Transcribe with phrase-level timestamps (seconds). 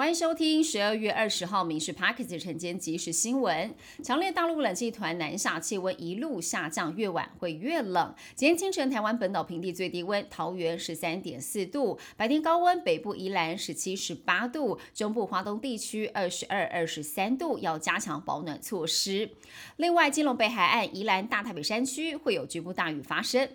[0.00, 3.74] 欢迎收听十二月二十号《民事 p a r k e s 晨间即时新闻。
[4.02, 8.14] 强烈大陆冷气团南下，气温一路下降，越晚会越冷。
[8.34, 19.28] 今天清晨，台湾本岛平地最低温桃园十三点四度，白天高温北部宜兰十七、十八度，中部华东地区二十二、二十三度，要加强保暖措施。
[19.76, 23.46] 另外，金龙北海岸、宜兰大台北山区会有局部大雨发生。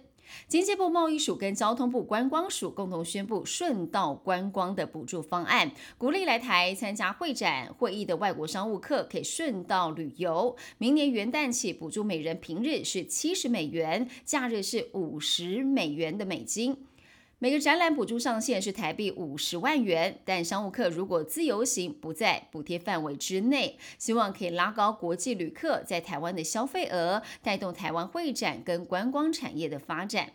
[0.48, 10.56] 经济部贸易署跟交通部观光署共同宣布顺道观光的补助方案，鼓励来台参加会展会议的外国商务客可以顺道旅游。
[10.78, 16.78] 明年元旦起，补助每人平日是七十美元，假日是五十美元的美金。
[17.46, 30.32] 每个展览补助上限是台币五十万元，但商务客如果自由行不在补贴范围之内，希望可以拉高国际旅客在台湾的消费额，带动台湾会展跟观光产业的发展。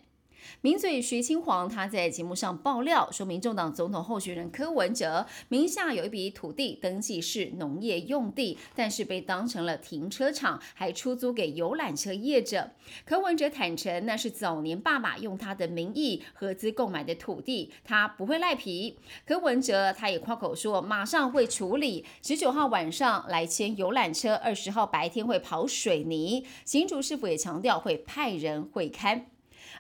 [0.61, 12.71] 名嘴徐清煌他在节目上爆料说，民众党总统候选人柯文哲名下有一笔土地登记是农业用地，但是被当成了停车场，还出租给游览车业者。
[13.05, 18.99] 柯文哲坦承那是早年爸爸用他的名义合资购买的土地，他不会赖皮。
[19.27, 26.45] 柯文哲他也夸口说马上会处理，十九号晚上来签游览车，二十号白天会跑水泥。
[26.65, 29.25] 新竹市府也强调会派人会勘。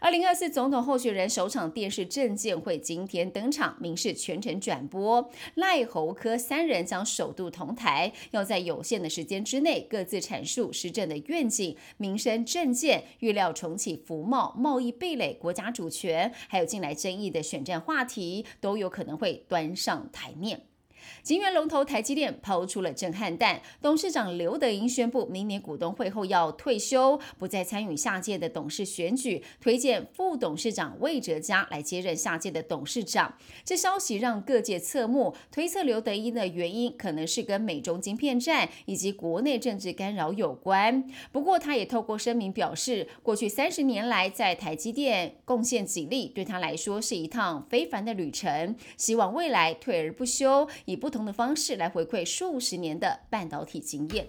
[0.00, 20.69] 二零二四总统候选人首场电视政见会今天登场，民视全程转播，赖侯科三人将首度同台，要在有限的时间之内各自阐述施政的愿景、民生政见，预料重启服贸、贸易壁垒、国家主权，还有近来争议的选战话题，都有可能会端上台面。
[21.22, 33.36] 金源龙头台积电抛出了震撼弹，董事长刘德英宣布，明年股东会后要退休，不再参与下届的董事选举，推荐副董事长魏哲嘉来接任下届的董事长。
[33.64, 41.04] 这消息让各界侧目，推测刘德英的原因可能是跟美中晶片战以及国内政治干扰有关。
[41.32, 50.68] 不过，他也透过声明表示，过去三十年来在台积电贡献几力，对他来说是一趟非凡的旅程，希望未来退而不休。
[50.90, 54.26] 以不同的方式来回馈数十年的半导体经验。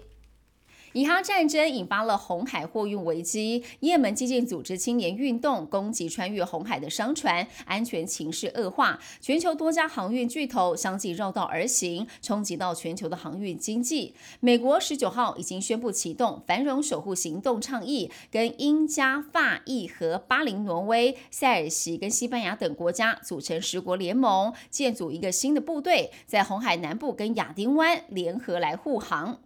[0.92, 14.14] 以哈战争引发了红海货运危机，也门激进组织青年运动攻击穿越红海的商船，安全情势恶化，全球多家航运巨头相继绕道而行，冲击到全球的航运经济。
[14.40, 29.40] 美国十九号已经宣布启动繁荣守护行动倡议，跟英加法意和巴林、挪威、塞尔西跟西班牙等国家组成十国联盟，建组一个新的部队，在红海南部跟亚丁湾联合来护航。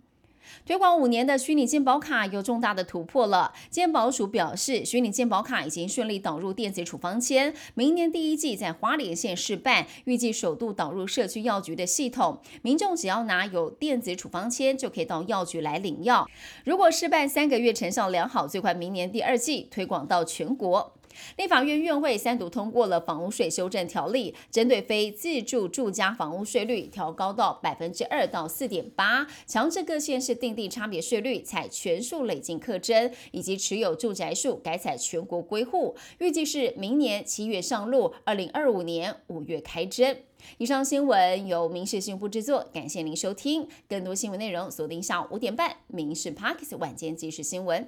[0.65, 3.53] 推广五年的虚拟健保卡有重大的突破了。
[3.71, 12.41] 健保署表示，虚拟健保卡已经顺利导入电子处方签，明年第一季在花莲县试办，预计首度导入社区药局的系统。
[12.63, 16.29] 民众只要拿有电子处方签，就可以到药局来领药。
[16.65, 20.96] 如果试办三个月成效良好，最快明年第二季推广到全国。
[21.37, 40.17] 立法院院会三读通过了房屋税修正条例，针对非自住住家房屋税率调高到百分之二到四点八，强制各县市订定差别税率，采全数累进课征，以及持有住宅数改采全国归户，预计是明年七月上路，二零二五年五月开征。
[40.59, 43.67] 以上新闻由民事新闻部制作，感谢您收听。
[43.89, 47.83] 更多新闻内容锁定下午五点半《民事 Parkes 晚间即时新闻》。